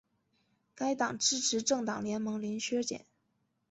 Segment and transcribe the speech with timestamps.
[0.73, 3.05] 该党支持政党联盟零削减。